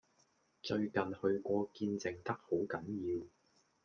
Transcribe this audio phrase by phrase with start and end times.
[0.63, 2.81] 最近去過見靜得好緊
[3.19, 3.27] 要